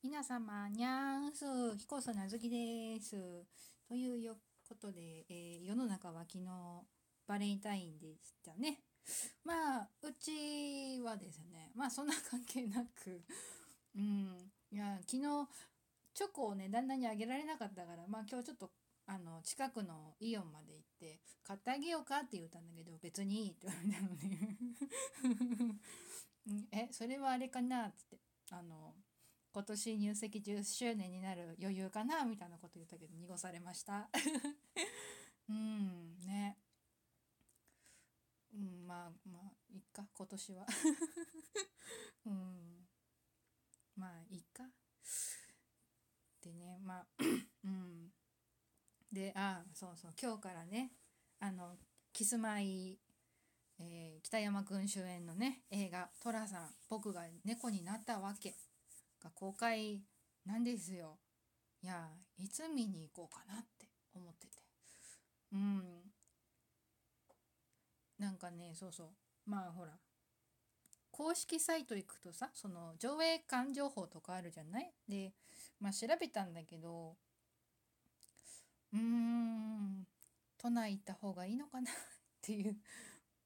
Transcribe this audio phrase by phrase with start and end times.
[0.00, 3.16] 皆様、にゃーす、ひこそなずきです。
[3.88, 4.36] という
[4.68, 6.44] ことで、えー、世の中は昨日
[7.26, 8.78] バレンタインでしたね。
[9.44, 13.24] まあ、うちはですね、まあそんな関係なく、
[13.96, 15.22] うん、いや、昨日
[16.14, 18.70] チョコをね、旦那にあげられなかったから、まあ今日ちょっと
[19.06, 24.58] あの近くのイオンまで行って買ってあげようかって言ったんだけど別にいいって言われたのね
[26.70, 27.88] えそれはあれかな？
[27.88, 28.20] っつって。
[28.50, 28.94] あの
[29.52, 34.08] 今年入籍10周年になる余裕かなみたいなこと言ったけど濁されました。
[35.48, 36.58] うんね。
[38.52, 40.66] うんまあまあいっか今年は。
[42.26, 42.88] うん
[43.96, 44.64] まあいっか。
[46.42, 47.06] でねまあ
[47.64, 48.12] うん。
[49.10, 50.92] であそうそう今日からね
[51.40, 51.76] あの
[52.12, 52.98] キスマイ、
[53.78, 58.54] えー、北山君主演のね映画「寅さん僕が猫になったわけ」
[59.22, 60.02] が公開
[60.46, 61.18] なんですよ。
[61.82, 64.58] いやいつ見に行こうかなって思ってて。
[65.52, 65.82] うん。
[68.18, 69.08] なんかねそうそう。
[69.46, 69.92] まあほら。
[71.10, 74.92] 公式サイト行くとさその上映館情報とかあるじゃない？
[75.08, 75.32] で
[75.80, 77.16] まあ調べたんだけど
[78.92, 80.06] うーん
[80.58, 81.94] 都内行った方がいいのかなっ
[82.40, 82.76] ていう。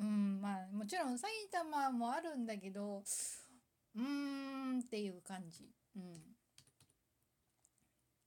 [0.00, 3.02] うんまあもちろん埼玉もあるんだけど
[3.96, 4.02] うー
[4.76, 6.36] んっていう感じ、うん、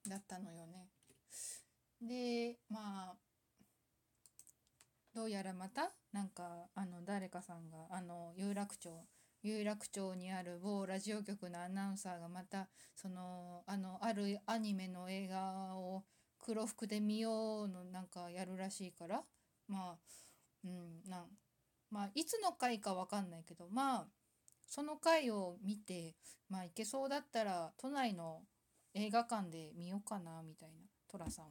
[0.09, 0.89] だったのよね。
[2.01, 3.17] でまあ
[5.13, 8.89] どうやらまたなんかあの誰かさんがあの有楽町
[9.43, 16.03] 有楽町にある某ラジオ局のアナウンサーがまたそのあのあるアニメの映画を
[16.39, 19.23] 黒服で見ようのなんかやるらしいから
[19.67, 19.97] まあ
[20.63, 21.25] うんなん
[21.91, 24.07] まあいつの回かわかんないけどまあ
[24.67, 26.15] その回を見て
[26.49, 28.41] まあ行けそうだったら都内の
[28.93, 30.75] 映画館で見ようかなみたいな。
[31.07, 31.49] 寅さんを。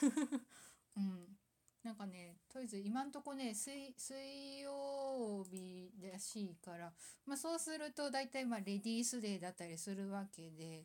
[0.96, 1.38] うん。
[1.82, 6.92] なんかねとりあえず今んとこね水水曜日らしいから
[7.24, 10.84] まあそうすると大体まあレディースデーだったりするわけで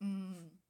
[0.00, 0.60] うん。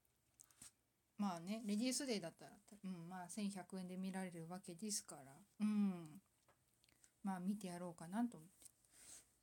[1.18, 2.52] まあねレディースデーだったら、
[2.84, 5.22] うん、まあ1100円で見られるわけですから
[5.60, 6.22] うん。
[7.24, 8.57] まあ見てやろうかなと思って。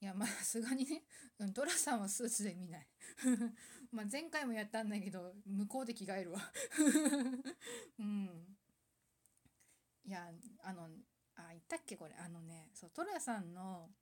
[0.02, 1.04] いやまあ さすがにね、
[1.40, 2.88] うん、トラさんはスーツで見ない。
[3.92, 6.40] まあ前回もやったんだけど向こうで着替えるわ。
[8.00, 8.58] うん。
[10.06, 10.90] いやあの
[11.36, 12.16] あ言ったっけこれ。
[12.16, 13.94] あのねそうトラさんの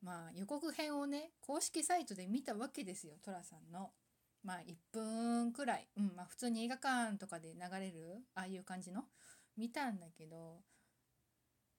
[0.00, 3.94] まあ予告編をね公式サイトで見たわけですよトラさんの。
[4.42, 9.08] まあ1分くらい、うんまあ、普通に映画館とかで流れるああいう感じの。
[9.56, 10.64] 見たんだけど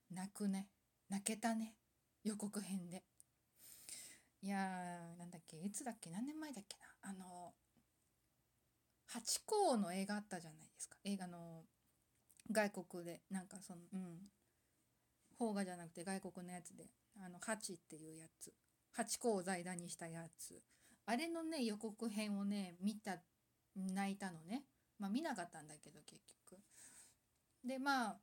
[0.10, 0.70] 泣くね。
[1.10, 1.76] 泣けたね。
[2.24, 3.04] 予告編で。
[4.46, 7.10] いやーなんだっけいつだっけ何年前だっけな。
[7.10, 7.56] あの
[9.08, 10.98] ハチ公の映画あったじゃないですか。
[11.04, 11.64] 映画の
[12.52, 14.20] 外国でなんかそのうん。
[15.36, 16.86] 邦画じゃなくて外国のやつで。
[17.20, 18.54] あのハチっていうやつ。
[18.94, 20.62] ハチ公を財団にしたやつ。
[21.08, 23.18] あれのね予告編をね見た
[23.76, 24.66] 泣いたのね。
[25.00, 26.62] まあ見なかったんだけど結局。
[27.68, 28.18] でまあ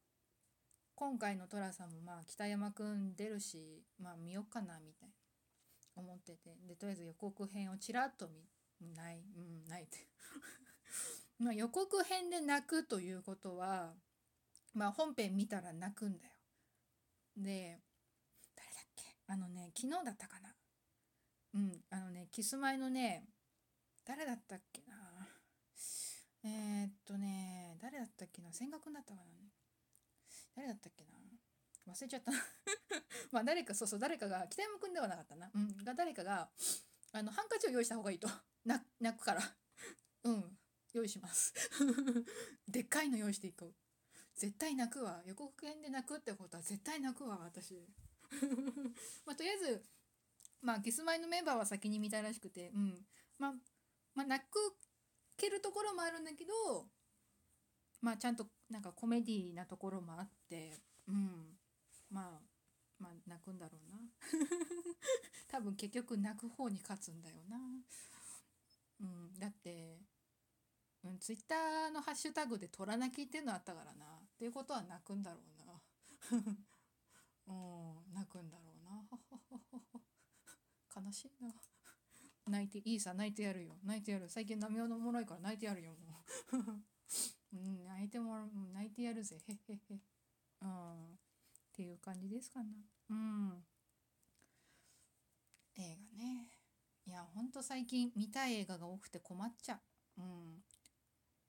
[0.95, 5.15] 今回の寅さんもまあ北山くん出るしまあ見よっかなみたいな。
[5.95, 6.57] 思ってて。
[6.67, 8.29] でとりあえず予告編をちらっと
[8.81, 10.09] 見ないうん泣いって。
[11.39, 13.95] まあ予告編で泣くということは
[14.75, 16.33] まあ本編見たら泣くんだよ。
[17.37, 17.81] で
[18.55, 19.17] 誰だっけ？
[19.27, 20.55] あのね昨日だったかな。
[21.55, 23.29] うんあのねキスマイのね
[24.05, 25.29] 誰だったっけな？
[26.45, 28.53] えー、っとね誰だったっけな？
[28.53, 29.27] 千賀君だったかな？
[30.55, 31.11] 誰だったっけな？
[31.93, 32.33] 忘れちゃった。
[33.31, 36.51] まあ誰かそうそう誰かが北山君ではなかったな、うん、が誰かが
[37.13, 38.29] あのハンカチを用意した方がいいと。
[38.65, 39.43] 泣くから。
[40.25, 40.59] うん。
[40.93, 41.55] 用意します。
[42.69, 43.75] でっかいの用意していこう。
[44.35, 45.23] 絶対泣くわ。
[45.27, 47.87] 予告編で泣くってことは絶対泣くわ私。
[49.25, 49.85] まあとりあえず
[50.61, 52.71] まあキスマイのメンバーは先に見たらしくて。
[52.71, 53.07] うん。
[53.39, 53.53] まあ
[54.15, 54.77] まあ泣く
[55.37, 56.91] けるところもあるんだけど
[58.01, 60.81] まあちゃんとなんかコメディーなところもあって。
[61.09, 61.59] うん。
[62.13, 62.41] まあ
[62.99, 63.99] まあ泣くんだろうな。
[65.49, 67.59] 多分結局泣く方に勝つんだよな。
[69.01, 69.99] うんだって
[71.05, 74.07] うん、ツイッターのハッシュタグで「虎泣き」っていうのあったからな。
[74.07, 75.83] っていうことは泣くんだろうな。
[77.49, 77.53] う
[78.11, 79.09] ん泣くんだろうな。
[81.03, 81.53] 悲しいな。
[82.47, 83.79] 泣いていいさ泣いてやるよ。
[83.83, 84.29] 泣いてやる。
[84.29, 87.57] 最近波おもろいから泣いてやるよもう。
[87.57, 89.39] うん泣いてもらう泣いてやるぜ。
[89.47, 90.01] へへへ。
[90.63, 91.19] うん。
[91.73, 92.67] っていう感じですかな。
[93.11, 93.65] うん。
[95.77, 96.49] 映画ね。
[97.07, 99.81] いやほんと最近見たい映画が多くて困っちゃ
[100.19, 100.21] う。
[100.21, 100.63] うん。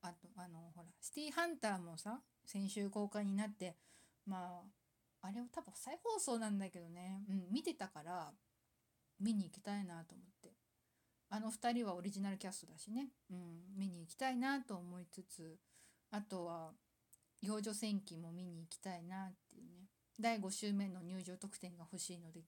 [0.02, 3.78] あとあのほら「シティーハンター」もさ先週公開になって
[4.25, 4.64] ま
[5.22, 8.34] ああれを多分再放送なんだけどね、うん、見てたから
[9.20, 10.54] 見に行きたいなと思って。
[11.30, 15.58] あの2人はオリジナルキャストだしね、うん、見に行きたいなと思いつつ
[16.12, 16.74] あとは
[17.42, 19.82] 幼女戦記も見に行きたいなっていうね。
[20.19, 22.42] 第5週目の入場特典が欲しいので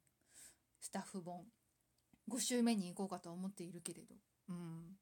[0.79, 1.43] スタッフ本。
[2.29, 4.15] 5週目に行こうかと思っているけれど。
[4.49, 4.97] うん。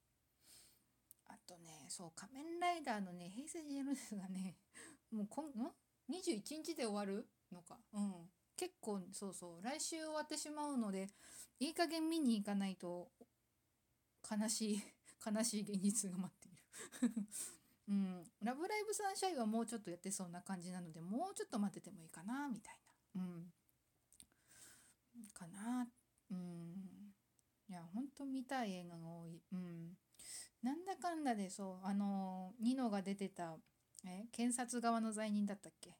[1.27, 4.57] あとねそう「仮面ライダー」のね平成ジェルスがね
[5.11, 5.51] もうこんん
[6.09, 7.27] ？21日で終わる？
[7.51, 7.79] のか。
[7.93, 8.29] うん。
[8.55, 11.09] 結構そうそう来週終わってしまうので
[11.59, 13.11] いい加減見に行かないと
[14.29, 14.83] 悲しい
[15.25, 17.27] 悲しい現実が待っている。
[17.89, 22.73] うん、ラブライブサンシャインはもうちょっとやってそうな感じなのでもうちょっと待っててもいいかなみたい
[23.15, 23.21] な。
[23.21, 23.53] うん。
[25.33, 25.87] かな。
[26.31, 27.13] うん。
[27.69, 29.41] いやほんと見たい映画が多い。
[29.51, 29.97] うん。
[30.61, 33.57] なんだかんだでそうあのニノが出てた
[34.05, 35.97] え検察側の罪人だったっけ？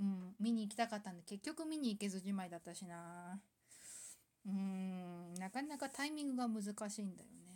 [0.00, 0.34] うん。
[0.40, 3.40] 見に行きたかったんで結局見に行けずじまいだったしな。
[4.46, 5.34] うん。
[5.34, 7.53] なかなかタイミングが難しいんだよね。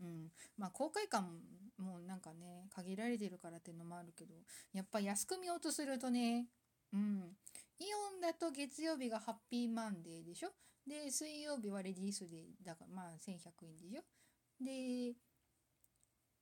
[0.00, 0.32] うん。
[0.56, 1.40] まあ公開感
[1.78, 4.34] もなんかね限られてるからっていうのもあるけど
[4.72, 6.46] やっぱ安く見ようとするとね
[6.92, 7.36] うん。
[7.78, 10.50] イオンだと月曜日がハッピーマンデーでしょ？
[10.86, 14.02] で水曜日はレディースデーだからまあ1100円でしょ？
[14.64, 15.16] で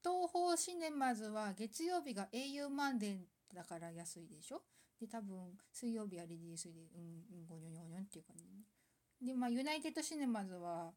[0.04, 3.18] 東宝シネマズは月曜日が au マンデー
[3.54, 4.62] だから安いでしょ？
[5.00, 10.92] で多分水曜日はレディースでうんゴニョニョニョっていう感じでまあユナイテッドシネマズは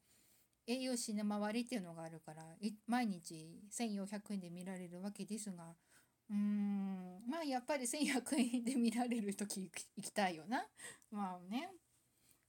[0.67, 2.43] au シネマ割っていうのがあるから
[2.87, 5.75] 毎日1400円で見られるわけですが
[6.29, 10.65] うーんまあやっぱり1100円で見られる時行きたいよな。
[11.11, 11.69] まあね。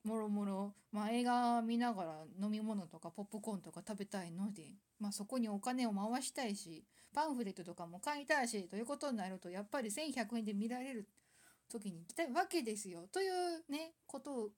[0.07, 11.09] もろもろ、まあ、映画見ながら飲み物とかポップコーンとか食べたいので、まあ、そこにお金を回したいしパンフレットとかも買いたいしということになるとやっぱり1100円で見られる
[11.69, 13.09] 時に行きたいわけですよ。
[13.13, 14.49] というねことを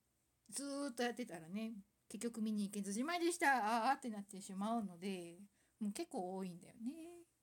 [0.50, 0.62] ず
[0.92, 1.72] っとやってたらね。
[2.08, 3.86] 結局見に行けずじまいでした。
[3.86, 5.38] ああってなってしまうので
[5.80, 6.92] もう結構多いんだよね。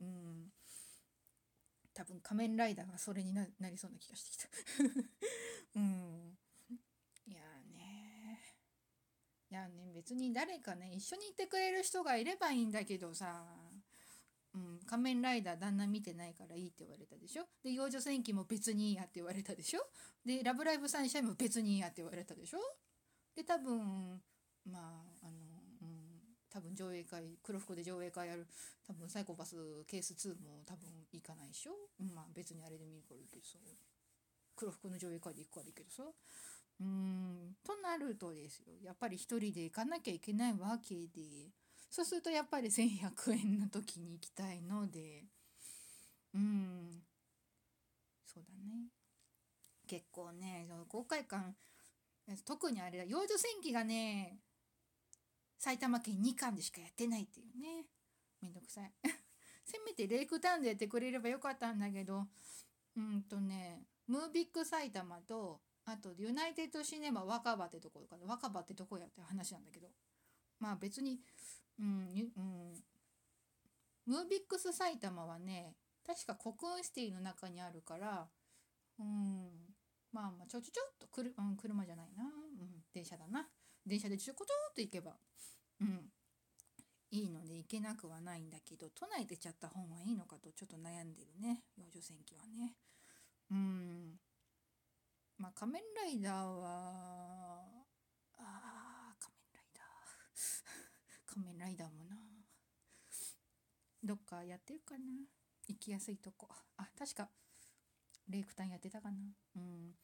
[0.01, 0.51] うん。
[1.93, 4.47] 多分仮面ライダーがそれになりそうな気がしてきた。
[5.79, 6.37] うん。
[7.27, 7.41] いや
[7.73, 8.41] ね。
[9.49, 13.45] いやね別に誰かね一緒にいてくれる人がいればいいんだけどさ。
[14.55, 17.45] うん、仮面ライダー旦那見てないからいいって言われたでしょ。
[17.61, 19.85] で幼女戦記も別にいいやって言われたでしょ。
[20.25, 22.59] でラブライブサンシャインも別にいいやって言われたでしょ。
[23.35, 24.21] で多分
[24.65, 25.37] まああの
[25.81, 28.47] うん多分上映会黒服で上映会やる
[28.87, 29.55] 多分サイコパス
[29.87, 33.57] ケース2も多分行かないでしょ、うん、まあ別にあれで見るからいいけどさ
[34.55, 36.03] 黒服の上映会で行くからいいけどさ。
[36.79, 38.73] うんとなるとですよ。
[38.83, 41.51] やっぱり一人で行かなきゃいけないわけで。
[41.89, 45.23] そうするとやっぱり1100円の時に行きたいので。
[46.33, 47.01] うん。
[48.25, 48.89] そうだね。
[49.87, 51.55] 結構ね公開館
[52.43, 53.05] 特にあれだ。
[53.05, 54.39] 幼女戦記がね
[55.65, 57.87] 埼玉県2巻でしかやってないっていうね。
[58.39, 58.93] めんどくさい。
[59.65, 62.27] せめてレイクタウンでやってくれればよかったんだけど
[62.95, 68.27] うんとねムービック埼玉とあとユナイテッドシネマ若葉ってところかな。
[68.27, 69.89] 若葉ってとこやって話なんだけど。
[70.59, 71.19] まあ別に
[71.79, 72.83] うんうん。
[74.05, 78.29] ムービックス埼玉はね確かコクーンシティの中にあるから
[78.99, 79.73] うん。
[80.11, 83.49] まあまあちょちょちょっとくる、うん、車じゃないな、うん、電車だな。
[83.83, 85.17] 電車でちょこちょっと行けば
[85.81, 86.09] うん。
[87.11, 92.75] いいので行けなくはないんだけど都内出ちゃった方がいいのかとちょっと悩んでるね幼女戦記はね。
[93.51, 94.19] うん。
[95.37, 97.63] まあ仮面ライダーは
[98.37, 99.85] あ仮面ライダー。
[101.25, 102.17] 仮面ライダーもな。
[104.03, 105.05] どっかやってるかな。
[105.67, 106.47] 行きやすいとこ。
[106.77, 107.29] あ確か
[108.29, 109.17] レイクタンやってたかな。
[109.55, 109.95] うん。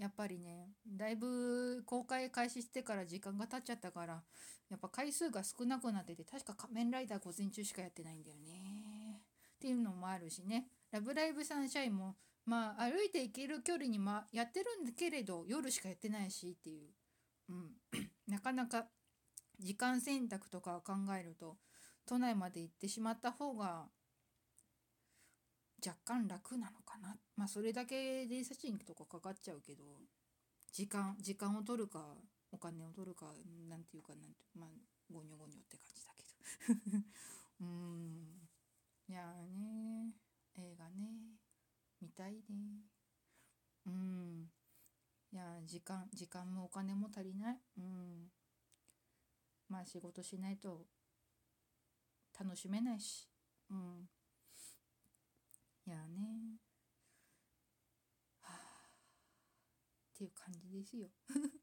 [0.00, 4.22] やっぱりねだいぶ公開開始してから時間が経っちゃったから
[4.70, 9.20] やっぱ回数が少なくなってて確か仮面ライダー午前中しかやってないんだよね。
[9.56, 12.16] っていうのもあるしね「ラブライブサンシャインも」
[12.46, 16.88] まあ歩いて行ける距離に、ま、やってるんだけれど夜しかやってないしっていう、
[17.50, 17.76] うん、
[18.26, 18.86] なかなか
[19.58, 21.58] 時間選択とかを考えると
[22.06, 23.90] 都内まで行ってしまった方が
[25.84, 27.16] 若干楽なのかな。
[27.36, 29.84] まあそれだけ電車賃とかかかっちゃうけど
[30.72, 32.14] 時間時間を取るか
[32.52, 33.26] お金を取るか
[33.68, 34.68] なんていうかなんてまあ
[35.12, 36.24] ゴニョゴニョって感じだけ
[36.92, 37.04] ど。
[37.60, 38.48] うん。
[39.08, 40.14] いやね。
[40.56, 41.38] 映画ね。
[42.00, 42.84] 見たいね。
[43.86, 44.50] うん。
[45.32, 47.60] いや時間時間もお金も足りない。
[47.78, 48.30] うん。
[49.68, 50.86] まあ仕事しないと
[52.38, 53.28] 楽しめないし。
[53.70, 54.08] うん。
[55.86, 56.58] やね。
[58.40, 58.88] はあ
[60.14, 61.08] っていう感じですよ。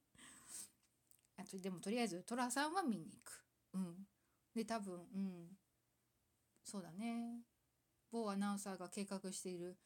[1.37, 3.45] あとでもとりあえず寅さんは見に行く。
[3.73, 4.07] うん。
[4.53, 5.57] で多分うん。
[6.63, 7.43] そうだね。
[8.11, 9.77] 某アナウンサーが計画している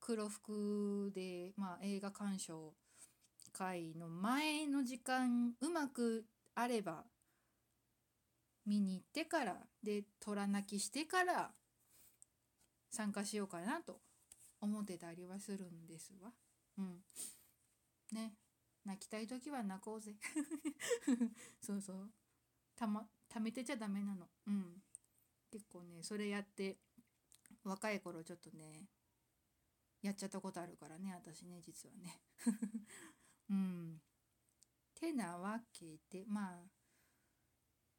[0.00, 2.74] 黒服で、まあ、映画鑑賞
[3.52, 7.04] 会の前の時間うまくあれば
[8.66, 11.50] 見に行ってからで虎泣きしてから
[12.90, 14.00] 参加しようかなと
[14.60, 16.32] 思ってたりはするんですわ。
[16.78, 17.04] うん。
[18.12, 18.34] ね
[18.84, 20.16] 泣きたい時は泣こうぜ。
[21.60, 22.10] そうそう。
[22.76, 24.28] たま貯めてちゃダメなの。
[24.46, 24.82] うん。
[25.50, 26.78] 結構ねそれやって
[27.64, 28.86] 若い頃ちょっとね
[30.02, 32.20] やっちゃったことあるからね私ね実はね。
[33.50, 34.02] うん。
[34.94, 36.70] てなわけでまあ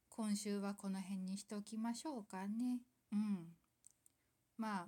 [0.10, 2.82] 今週はこの辺にしておきましょうかね。
[3.12, 3.56] うん。
[4.58, 4.88] まあ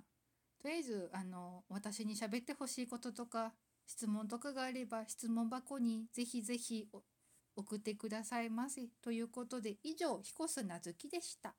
[0.60, 3.52] とりあえずあの私に喋ってほしいこととか
[3.86, 6.88] 質問とかがあれば質問箱にぜひぜひ
[7.56, 8.88] 送ってくださいませ。
[9.02, 11.54] ということで以上彦砂月でした。